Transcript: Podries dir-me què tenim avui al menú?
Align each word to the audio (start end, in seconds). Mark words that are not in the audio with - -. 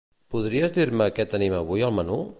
Podries 0.35 0.73
dir-me 0.79 1.09
què 1.19 1.27
tenim 1.37 1.59
avui 1.63 1.89
al 1.91 1.99
menú? 2.01 2.23